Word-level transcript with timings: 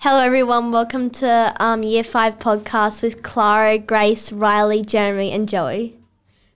Hello, 0.00 0.22
everyone. 0.22 0.70
Welcome 0.70 1.10
to 1.10 1.52
um, 1.58 1.82
Year 1.82 2.04
5 2.04 2.38
podcast 2.38 3.02
with 3.02 3.24
Clara, 3.24 3.78
Grace, 3.78 4.30
Riley, 4.30 4.80
Jeremy, 4.82 5.32
and 5.32 5.48
Joey. 5.48 5.96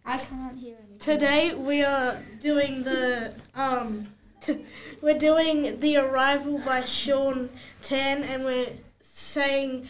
I 0.06 0.16
can't 0.16 0.56
hear 0.56 0.76
anything. 0.78 0.98
Today 1.00 1.52
we 1.52 1.82
are 1.82 2.22
doing 2.38 2.84
the 2.84 3.34
um, 3.56 4.06
t- 4.40 4.64
we're 5.02 5.18
doing 5.18 5.80
the 5.80 5.96
arrival 5.96 6.60
by 6.64 6.84
Shaun 6.84 7.50
Tan, 7.82 8.22
and 8.22 8.44
we're 8.44 8.74
saying 9.00 9.88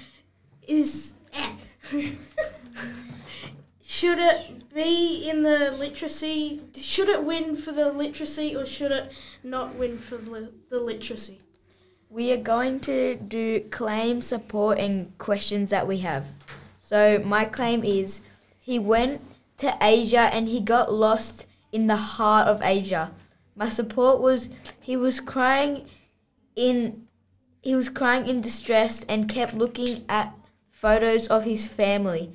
is 0.66 1.12
should 3.82 4.18
it 4.18 4.72
be 4.72 5.28
in 5.28 5.42
the 5.42 5.76
literacy? 5.78 6.62
Should 6.74 7.10
it 7.10 7.22
win 7.22 7.54
for 7.56 7.72
the 7.72 7.92
literacy, 7.92 8.56
or 8.56 8.64
should 8.64 8.92
it 8.92 9.12
not 9.44 9.74
win 9.74 9.98
for 9.98 10.16
the, 10.16 10.50
the 10.70 10.80
literacy? 10.80 11.38
We 12.12 12.30
are 12.30 12.36
going 12.36 12.80
to 12.80 13.16
do 13.16 13.60
claim, 13.70 14.20
support, 14.20 14.78
and 14.78 15.16
questions 15.16 15.70
that 15.70 15.88
we 15.88 16.00
have. 16.00 16.32
So, 16.82 17.22
my 17.24 17.46
claim 17.46 17.82
is 17.82 18.20
he 18.60 18.78
went 18.78 19.22
to 19.56 19.74
Asia 19.80 20.28
and 20.30 20.46
he 20.46 20.60
got 20.60 20.92
lost 20.92 21.46
in 21.72 21.86
the 21.86 21.96
heart 21.96 22.48
of 22.48 22.60
Asia. 22.60 23.12
My 23.56 23.70
support 23.70 24.20
was 24.20 24.50
he 24.78 24.94
was 24.94 25.20
crying 25.20 25.86
in 26.54 27.08
he 27.62 27.74
was 27.74 27.88
crying 27.88 28.28
in 28.28 28.42
distress 28.42 29.04
and 29.04 29.26
kept 29.26 29.54
looking 29.54 30.04
at 30.06 30.34
photos 30.70 31.28
of 31.28 31.44
his 31.44 31.66
family. 31.66 32.28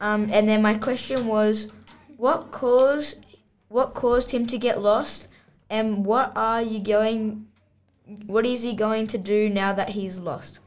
Um, 0.00 0.28
and 0.32 0.48
then 0.48 0.60
my 0.60 0.74
question 0.74 1.28
was, 1.28 1.68
what 2.16 2.50
caused 2.50 3.24
what 3.68 3.94
caused 3.94 4.32
him 4.32 4.44
to 4.48 4.58
get 4.58 4.82
lost, 4.82 5.28
and 5.70 6.04
what 6.04 6.32
are 6.34 6.62
you 6.62 6.80
going 6.80 7.46
what 8.26 8.46
is 8.46 8.62
he 8.62 8.72
going 8.72 9.06
to 9.08 9.18
do 9.18 9.48
now 9.48 9.72
that 9.72 9.90
he's 9.90 10.18
lost? 10.18 10.60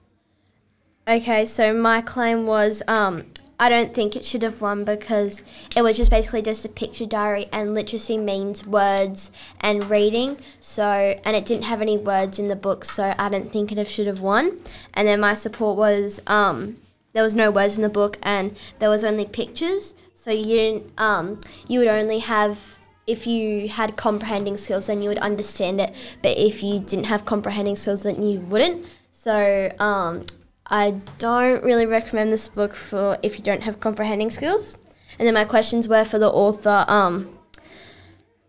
Okay, 1.08 1.46
so 1.46 1.74
my 1.74 2.02
claim 2.02 2.46
was 2.46 2.84
um, 2.88 3.26
I 3.60 3.68
don't 3.68 3.94
think 3.94 4.16
it 4.16 4.24
should 4.26 4.44
have 4.44 4.62
won 4.62 4.86
because 4.86 5.44
it 5.76 5.82
was 5.82 5.98
just 5.98 6.12
basically 6.12 6.42
just 6.42 6.64
a 6.66 6.70
picture 6.70 7.06
diary, 7.06 7.48
and 7.52 7.74
literacy 7.74 8.18
means 8.18 8.66
words 8.66 9.32
and 9.60 9.90
reading. 9.90 10.38
So, 10.62 10.84
and 10.84 11.36
it 11.36 11.46
didn't 11.46 11.64
have 11.64 11.82
any 11.82 11.98
words 11.98 12.40
in 12.40 12.48
the 12.48 12.56
book, 12.56 12.86
so 12.86 13.14
I 13.18 13.30
don't 13.30 13.52
think 13.52 13.72
it 13.72 13.88
should 13.88 14.08
have 14.08 14.22
won. 14.22 14.60
And 14.94 15.08
then 15.08 15.20
my 15.20 15.34
support 15.34 15.78
was 15.78 16.22
um, 16.28 16.78
there 17.14 17.24
was 17.24 17.36
no 17.36 17.52
words 17.52 17.76
in 17.76 17.84
the 17.84 17.90
book, 17.90 18.18
and 18.24 18.56
there 18.80 18.90
was 18.90 19.04
only 19.04 19.26
pictures. 19.26 19.94
So 20.16 20.32
you 20.32 20.90
um, 20.98 21.42
you 21.68 21.80
would 21.80 21.88
only 21.88 22.20
have 22.20 22.79
if 23.10 23.26
you 23.26 23.68
had 23.68 23.96
comprehending 23.96 24.56
skills, 24.58 24.88
then 24.88 25.02
you 25.02 25.10
would 25.10 25.18
understand 25.18 25.82
it. 25.82 25.94
But 26.22 26.38
if 26.38 26.62
you 26.62 26.80
didn't 26.80 27.08
have 27.08 27.26
comprehending 27.26 27.76
skills, 27.76 28.04
then 28.04 28.22
you 28.22 28.40
wouldn't. 28.42 28.86
So 29.12 29.72
um, 29.80 30.26
I 30.68 30.92
don't 31.18 31.64
really 31.64 31.86
recommend 31.86 32.32
this 32.32 32.48
book 32.48 32.76
for 32.76 33.18
if 33.24 33.38
you 33.38 33.44
don't 33.44 33.64
have 33.64 33.80
comprehending 33.80 34.30
skills. 34.30 34.78
And 35.18 35.28
then 35.28 35.34
my 35.34 35.46
questions 35.46 35.88
were 35.88 36.06
for 36.06 36.20
the 36.20 36.30
author. 36.30 36.86
Um, 36.88 37.38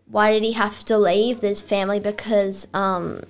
why 0.05 0.33
did 0.33 0.43
he 0.43 0.53
have 0.53 0.85
to 0.85 0.97
leave 0.97 1.41
his 1.41 1.61
family? 1.61 1.99
Because 1.99 2.67
um, 2.73 3.21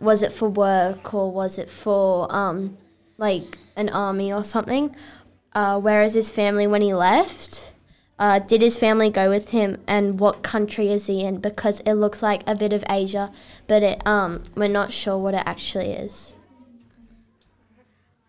was 0.00 0.22
it 0.22 0.32
for 0.32 0.48
work 0.48 1.14
or 1.14 1.32
was 1.32 1.58
it 1.58 1.70
for 1.70 2.32
um, 2.34 2.76
like 3.16 3.58
an 3.76 3.88
army 3.88 4.32
or 4.32 4.44
something? 4.44 4.94
Uh, 5.52 5.80
where 5.80 6.02
is 6.02 6.14
his 6.14 6.30
family 6.30 6.66
when 6.66 6.82
he 6.82 6.92
left? 6.92 7.72
Uh, 8.18 8.38
did 8.38 8.62
his 8.62 8.76
family 8.76 9.10
go 9.10 9.28
with 9.28 9.50
him, 9.50 9.82
and 9.88 10.20
what 10.20 10.42
country 10.42 10.88
is 10.88 11.08
he 11.08 11.24
in? 11.24 11.38
Because 11.38 11.80
it 11.80 11.94
looks 11.94 12.22
like 12.22 12.42
a 12.46 12.54
bit 12.54 12.72
of 12.72 12.84
Asia, 12.88 13.30
but 13.66 13.82
it, 13.82 14.06
um, 14.06 14.42
we're 14.54 14.68
not 14.68 14.92
sure 14.92 15.18
what 15.18 15.34
it 15.34 15.42
actually 15.44 15.90
is. 15.90 16.36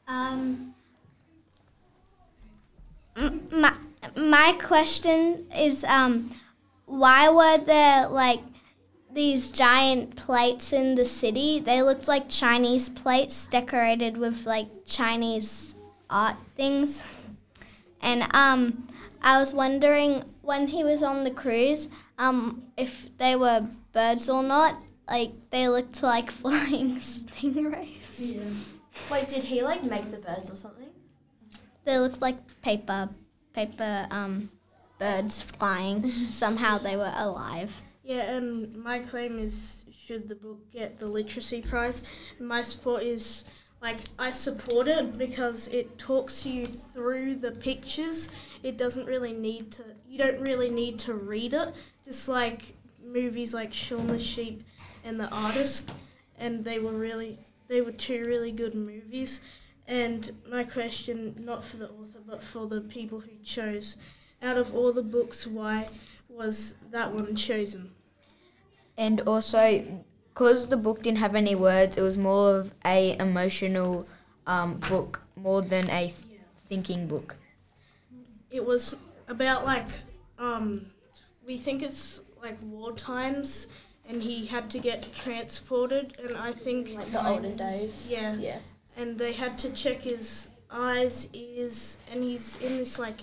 Um, 0.08 0.74
my, 3.52 3.76
my 4.16 4.54
question 4.60 5.46
is 5.56 5.84
um, 5.84 6.32
why 6.86 7.30
were 7.30 7.58
there 7.58 8.08
like 8.08 8.42
these 9.14 9.52
giant 9.52 10.16
plates 10.16 10.74
in 10.74 10.96
the 10.96 11.06
city? 11.06 11.60
They 11.60 11.82
looked 11.82 12.08
like 12.08 12.30
Chinese 12.30 12.90
plates 12.90 13.48
decorated 13.48 14.18
with 14.18 14.46
like 14.46 14.68
Chinese 14.86 15.76
art 16.10 16.38
things. 16.56 17.04
And 18.06 18.28
um, 18.36 18.88
I 19.24 19.40
was 19.40 19.52
wondering 19.52 20.24
when 20.44 20.68
he 20.68 20.84
was 20.84 21.02
on 21.02 21.24
the 21.24 21.32
cruise 21.32 21.90
um, 22.20 22.64
if 22.78 23.10
they 23.18 23.36
were 23.36 23.68
birds 23.94 24.30
or 24.30 24.44
not. 24.44 24.80
Like 25.10 25.32
they 25.50 25.68
looked 25.68 26.02
like 26.04 26.32
flying 26.44 26.98
stingrays. 26.98 28.36
Yeah. 28.36 29.12
Wait, 29.12 29.28
did 29.28 29.44
he 29.44 29.62
like 29.64 29.84
make 29.84 30.10
the 30.12 30.18
birds 30.18 30.50
or 30.50 30.56
something? 30.56 30.90
They 31.84 31.98
looked 31.98 32.22
like 32.22 32.62
paper, 32.62 33.10
paper 33.54 34.08
um, 34.12 34.52
birds 35.00 35.42
flying. 35.42 36.10
Somehow 36.32 36.78
they 36.78 36.96
were 36.96 37.14
alive. 37.16 37.82
Yeah, 38.04 38.36
and 38.36 38.76
my 38.76 39.00
claim 39.00 39.40
is 39.40 39.84
should 39.92 40.30
the 40.30 40.36
book 40.36 40.72
get 40.72 41.00
the 41.00 41.08
literacy 41.08 41.62
prize? 41.64 42.04
My 42.40 42.62
support 42.62 43.02
is 43.02 43.46
like 43.86 44.00
I 44.18 44.32
support 44.32 44.88
it 44.88 45.16
because 45.16 45.68
it 45.68 46.00
talks 46.00 46.44
you 46.44 46.66
through 46.66 47.36
the 47.36 47.52
pictures. 47.52 48.32
It 48.64 48.80
doesn't 48.80 49.06
really 49.06 49.32
need 49.32 49.72
to 49.74 49.84
you 50.10 50.18
don't 50.18 50.42
really 50.42 50.72
need 50.72 50.98
to 51.00 51.14
read 51.14 51.54
it. 51.54 51.76
Just 52.04 52.28
like 52.28 52.74
movies 53.06 53.54
like 53.54 53.72
Shaun 53.72 54.08
the 54.08 54.18
Sheep 54.18 54.64
and 55.04 55.20
The 55.20 55.30
Artist 55.30 55.92
and 56.40 56.66
they 56.66 56.80
were 56.80 56.94
really 56.94 57.38
they 57.68 57.82
were 57.82 57.92
two 57.92 58.24
really 58.26 58.52
good 58.52 58.74
movies. 58.74 59.42
And 59.88 60.32
my 60.50 60.64
question, 60.64 61.36
not 61.46 61.64
for 61.64 61.78
the 61.78 61.90
author, 61.90 62.22
but 62.26 62.42
for 62.42 62.66
the 62.66 62.82
people 62.82 63.20
who 63.20 63.38
chose, 63.44 63.98
out 64.42 64.58
of 64.58 64.76
all 64.76 64.92
the 64.94 65.04
books, 65.04 65.46
why 65.46 65.90
was 66.28 66.78
that 66.90 67.12
one 67.12 67.36
chosen? 67.36 67.92
And 68.98 69.22
also, 69.22 70.04
because 70.36 70.68
the 70.68 70.78
book 70.78 71.02
didn't 71.02 71.20
have 71.20 71.34
any 71.34 71.56
words, 71.56 71.98
it 71.98 72.02
was 72.02 72.18
more 72.18 72.56
of 72.58 72.74
a 72.86 73.18
emotional 73.20 74.06
um, 74.46 74.76
book 74.90 75.22
more 75.38 75.62
than 75.62 75.90
a 75.90 76.08
th- 76.08 76.14
thinking 76.68 77.08
book. 77.08 77.38
It 78.52 78.64
was 78.66 78.96
about 79.30 79.66
like, 79.66 79.88
um, 80.38 80.88
we 81.48 81.58
think 81.58 81.82
it's 81.82 82.22
like 82.44 82.58
war 82.62 82.92
times, 82.92 83.70
and 84.10 84.22
he 84.22 84.46
had 84.46 84.70
to 84.72 84.80
get 84.80 85.08
transported, 85.16 86.18
and 86.22 86.36
I 86.38 86.52
think 86.52 86.94
Like 86.94 87.12
the 87.14 87.26
olden 87.28 87.56
days. 87.56 88.12
Yeah. 88.12 88.36
Yeah. 88.36 88.60
and 88.98 89.18
they 89.18 89.32
had 89.32 89.58
to 89.60 89.72
check 89.74 90.02
his 90.02 90.50
eyes, 90.70 91.30
ears, 91.34 91.98
and 92.12 92.22
he's 92.24 92.58
in 92.62 92.78
this 92.78 93.00
like 93.00 93.20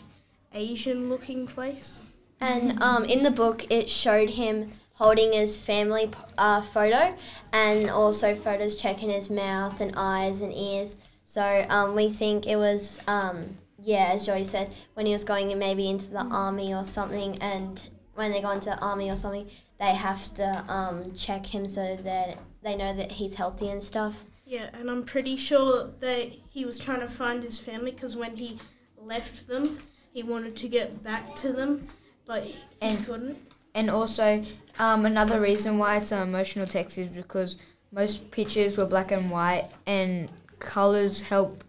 Asian-looking 0.55 1.47
place. 1.47 2.05
And 2.41 2.83
um, 2.83 3.05
in 3.05 3.23
the 3.23 3.31
book, 3.31 3.71
it 3.71 3.89
showed 3.89 4.31
him 4.31 4.71
holding 5.03 5.33
his 5.33 5.57
family 5.57 6.09
uh, 6.39 6.63
photo 6.63 7.13
and 7.53 7.91
also 7.91 8.37
photos 8.37 8.77
checking 8.77 9.11
his 9.11 9.31
mouth 9.31 9.81
and 9.81 9.93
eyes 9.97 10.43
and 10.43 10.55
ears. 10.55 10.95
So 11.25 11.67
um, 11.69 11.97
we 11.97 12.09
think 12.09 12.47
it 12.47 12.55
was, 12.55 13.01
um, 13.09 13.59
yeah, 13.81 14.11
as 14.13 14.25
Joey 14.25 14.45
said, 14.45 14.73
when 14.95 15.07
he 15.07 15.13
was 15.13 15.25
going 15.25 15.59
maybe 15.59 15.91
into 15.91 16.09
the 16.11 16.21
army 16.21 16.73
or 16.73 16.85
something, 16.85 17.37
and 17.43 17.83
when 18.15 18.31
they 18.31 18.41
go 18.41 18.51
into 18.53 18.71
the 18.71 18.79
army 18.79 19.11
or 19.11 19.17
something, 19.17 19.51
they 19.81 19.93
have 19.93 20.23
to 20.35 20.65
um, 20.69 21.13
check 21.17 21.45
him 21.45 21.67
so 21.67 21.97
that 21.97 22.39
they 22.63 22.77
know 22.77 22.95
that 22.95 23.11
he's 23.11 23.35
healthy 23.35 23.71
and 23.71 23.83
stuff. 23.83 24.25
Yeah, 24.47 24.69
and 24.73 24.89
I'm 24.89 25.03
pretty 25.03 25.37
sure 25.37 25.91
that 25.99 26.31
he 26.51 26.65
was 26.65 26.79
trying 26.79 27.01
to 27.01 27.09
find 27.09 27.43
his 27.43 27.59
family 27.59 27.91
because 27.91 28.17
when 28.17 28.37
he 28.37 28.57
left 28.97 29.49
them, 29.49 29.79
he 30.13 30.23
wanted 30.23 30.57
to 30.59 30.69
get 30.69 31.03
back 31.03 31.35
to 31.37 31.53
them, 31.53 31.89
but 32.25 32.45
he 32.45 32.55
And- 32.81 33.05
couldn't. 33.05 33.39
And 33.75 33.89
also, 33.91 34.45
um, 34.79 35.07
another 35.07 35.41
reason 35.41 35.79
why 35.79 35.97
it's 35.97 36.13
an 36.13 36.27
emotional 36.29 36.67
text 36.67 36.99
is 36.99 37.09
because 37.09 37.57
most 37.91 38.31
pictures 38.31 38.77
were 38.77 38.87
black 38.87 39.13
and 39.13 39.31
white, 39.31 39.69
and 39.87 40.29
colors 40.59 41.23
help. 41.23 41.65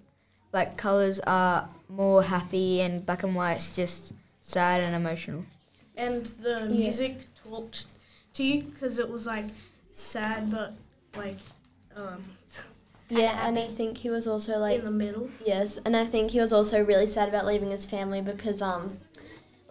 Like 0.52 0.78
colors 0.78 1.20
are 1.26 1.70
more 1.90 2.24
happy, 2.24 2.82
and 2.82 3.06
black 3.06 3.24
and 3.24 3.36
white's 3.36 3.76
just 3.76 4.14
sad 4.42 4.82
and 4.82 4.96
emotional. 4.96 5.46
And 5.96 6.26
the 6.26 6.62
Yeah. 6.62 6.66
music 6.68 7.26
talked 7.44 7.86
to 8.34 8.44
you 8.44 8.62
because 8.64 9.00
it 9.00 9.10
was 9.10 9.26
like 9.28 9.46
sad, 9.90 10.52
but 10.52 10.74
like 11.16 11.38
um, 11.96 12.22
Yeah, 13.10 13.48
and 13.48 13.60
I 13.60 13.68
think 13.68 14.00
he 14.00 14.10
was 14.10 14.28
also 14.28 14.58
like 14.58 14.80
in 14.80 14.86
the 14.86 14.92
middle. 14.92 15.30
Yes, 15.46 15.78
and 15.86 15.96
I 15.96 16.06
think 16.06 16.32
he 16.32 16.40
was 16.40 16.52
also 16.52 16.84
really 16.84 17.08
sad 17.08 17.30
about 17.30 17.46
leaving 17.46 17.70
his 17.72 17.86
family 17.86 18.22
because 18.22 18.62
um 18.62 18.98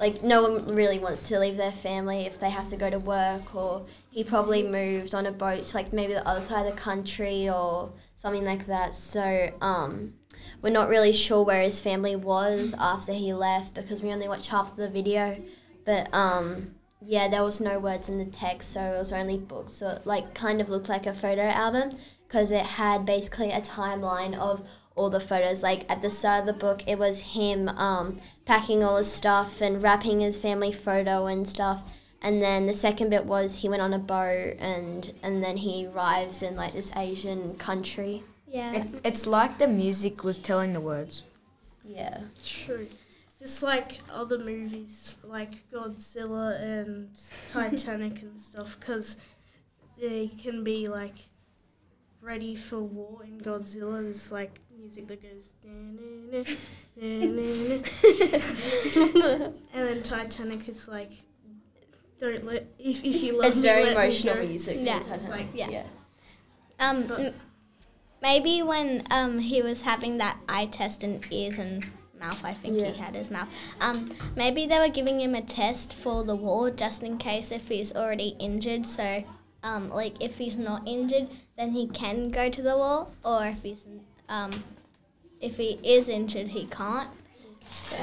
like 0.02 0.20
no 0.24 0.42
one 0.42 0.74
really 0.74 0.98
wants 0.98 1.28
to 1.28 1.38
leave 1.38 1.56
their 1.56 1.70
family 1.70 2.22
if 2.26 2.40
they 2.40 2.50
have 2.50 2.68
to 2.68 2.76
go 2.76 2.90
to 2.90 2.98
work 2.98 3.54
or 3.54 3.86
he 4.10 4.24
probably 4.24 4.64
moved 4.64 5.14
on 5.14 5.26
a 5.26 5.30
boat 5.30 5.64
to 5.64 5.76
like 5.76 5.92
maybe 5.92 6.12
the 6.12 6.26
other 6.26 6.40
side 6.40 6.66
of 6.66 6.74
the 6.74 6.80
country 6.80 7.48
or 7.48 7.92
something 8.16 8.44
like 8.44 8.66
that. 8.66 8.96
So 8.96 9.52
um 9.60 10.14
we're 10.60 10.70
not 10.70 10.88
really 10.88 11.12
sure 11.12 11.44
where 11.44 11.62
his 11.62 11.80
family 11.80 12.16
was 12.16 12.74
after 12.80 13.12
he 13.12 13.32
left 13.32 13.74
because 13.74 14.02
we 14.02 14.12
only 14.12 14.26
watched 14.26 14.48
half 14.48 14.72
of 14.72 14.76
the 14.76 14.88
video. 14.88 15.40
But 15.84 16.12
um 16.12 16.74
yeah, 17.00 17.28
there 17.28 17.44
was 17.44 17.60
no 17.60 17.78
words 17.78 18.08
in 18.08 18.18
the 18.18 18.24
text, 18.24 18.72
so 18.72 18.80
it 18.80 18.98
was 18.98 19.12
only 19.12 19.38
books. 19.38 19.72
So 19.74 19.88
it 19.90 20.04
like 20.04 20.34
kind 20.34 20.60
of 20.60 20.68
looked 20.68 20.88
like 20.88 21.06
a 21.06 21.14
photo 21.14 21.42
album 21.42 21.96
because 22.26 22.50
it 22.50 22.66
had 22.66 23.06
basically 23.06 23.52
a 23.52 23.60
timeline 23.60 24.36
of 24.36 24.66
all 24.94 25.10
the 25.10 25.20
photos. 25.20 25.62
Like 25.62 25.90
at 25.90 26.02
the 26.02 26.10
start 26.10 26.40
of 26.40 26.46
the 26.46 26.52
book, 26.52 26.82
it 26.86 26.98
was 26.98 27.20
him 27.20 27.68
um, 27.68 28.20
packing 28.44 28.82
all 28.82 28.96
his 28.96 29.10
stuff 29.12 29.60
and 29.60 29.82
wrapping 29.82 30.20
his 30.20 30.36
family 30.36 30.72
photo 30.72 31.26
and 31.26 31.46
stuff. 31.46 31.82
And 32.20 32.40
then 32.40 32.66
the 32.66 32.74
second 32.74 33.10
bit 33.10 33.26
was 33.26 33.56
he 33.56 33.68
went 33.68 33.82
on 33.82 33.92
a 33.92 33.98
boat 33.98 34.56
and 34.58 35.12
and 35.22 35.42
then 35.42 35.56
he 35.56 35.86
arrived 35.86 36.42
in 36.42 36.56
like 36.56 36.72
this 36.72 36.94
Asian 36.96 37.56
country. 37.56 38.22
Yeah. 38.46 38.74
It, 38.74 39.00
it's 39.04 39.26
like 39.26 39.58
the 39.58 39.66
music 39.66 40.22
was 40.22 40.38
telling 40.38 40.72
the 40.72 40.80
words. 40.80 41.22
Yeah. 41.84 42.20
True. 42.44 42.86
Just 43.38 43.62
like 43.62 43.98
other 44.12 44.38
movies, 44.38 45.16
like 45.24 45.68
Godzilla 45.72 46.62
and 46.62 47.08
Titanic 47.48 48.22
and 48.22 48.40
stuff, 48.40 48.78
because 48.78 49.16
they 50.00 50.28
can 50.28 50.62
be 50.62 50.86
like 50.86 51.26
ready 52.22 52.54
for 52.56 52.80
war 52.80 53.22
in 53.24 53.40
Godzilla. 53.40 54.02
There's 54.02 54.32
like 54.32 54.58
music 54.78 55.06
that 55.08 55.22
goes. 55.22 55.52
and 57.00 57.38
then 59.74 60.02
Titanic 60.02 60.68
is 60.68 60.88
like, 60.88 61.10
don't 62.18 62.44
let 62.44 62.66
if, 62.78 63.04
if 63.04 63.22
you 63.22 63.38
love 63.40 63.52
It's 63.52 63.60
me, 63.60 63.68
very 63.68 63.84
let 63.84 63.96
me 63.96 64.02
emotional 64.04 64.34
go. 64.36 64.46
music. 64.46 64.78
Yeah. 64.80 64.98
in 64.98 65.02
Titanic. 65.04 65.30
like- 65.30 65.46
Yeah. 65.54 65.70
yeah. 65.70 65.82
Um, 66.80 67.06
But- 67.06 67.34
maybe 68.20 68.62
when 68.62 69.04
um 69.10 69.38
he 69.40 69.62
was 69.62 69.82
having 69.82 70.18
that 70.18 70.38
eye 70.48 70.66
test 70.66 71.02
and 71.02 71.24
ears 71.30 71.58
and 71.58 71.86
mouth, 72.18 72.44
I 72.44 72.54
think 72.54 72.78
Yeah. 72.78 72.92
he 72.92 72.98
had 73.00 73.14
his 73.16 73.30
mouth. 73.30 73.48
Um, 73.80 74.10
maybe 74.36 74.66
they 74.66 74.78
were 74.78 74.88
giving 74.88 75.20
him 75.20 75.34
a 75.34 75.42
test 75.42 75.92
for 75.92 76.22
the 76.22 76.36
war 76.36 76.70
just 76.70 77.02
in 77.02 77.18
case 77.18 77.50
if 77.50 77.68
he's 77.68 77.92
already 77.94 78.36
injured. 78.38 78.86
So, 78.86 79.24
um, 79.62 79.90
like 79.90 80.20
if 80.20 80.38
he's 80.38 80.56
not 80.56 80.86
injured, 80.86 81.28
then 81.56 81.70
he 81.70 81.86
can 81.88 82.30
go 82.30 82.50
to 82.50 82.62
the 82.62 82.76
wall, 82.76 83.12
or 83.24 83.46
if 83.46 83.62
he's 83.62 83.86
um, 84.28 84.64
if 85.40 85.56
he 85.56 85.78
is 85.82 86.08
injured, 86.08 86.48
he 86.48 86.66
can't. 86.66 87.10
So, 87.64 87.96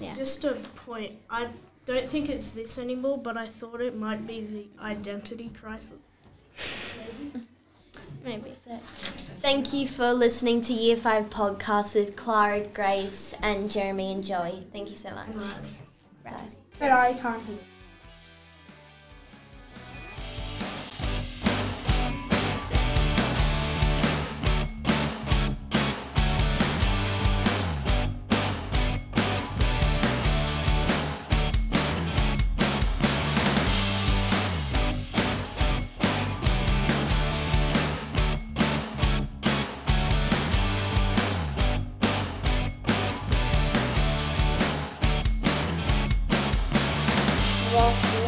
yeah. 0.00 0.14
just 0.14 0.44
a 0.44 0.52
point, 0.52 1.14
I 1.30 1.48
don't 1.86 2.08
think 2.08 2.28
it's 2.28 2.50
this 2.50 2.78
anymore, 2.78 3.18
but 3.18 3.36
I 3.36 3.46
thought 3.46 3.80
it 3.80 3.96
might 3.96 4.26
be 4.26 4.40
the 4.40 4.84
identity 4.84 5.50
crisis. 5.50 5.98
Maybe. 8.24 8.52
Thank 9.38 9.72
you 9.72 9.88
for 9.88 10.12
listening 10.12 10.60
to 10.62 10.72
Year 10.72 10.96
5 10.96 11.30
podcast 11.30 11.96
with 11.96 12.14
Clara, 12.16 12.60
Grace, 12.60 13.34
and 13.42 13.68
Jeremy 13.68 14.12
and 14.12 14.24
Joey. 14.24 14.64
Thank 14.72 14.90
you 14.90 14.96
so 14.96 15.10
much. 15.10 15.26
Right. 16.24 16.34
But 16.78 16.92
I 16.92 17.14
can't 17.14 17.42
hear. 17.44 17.58
Well, 47.82 48.21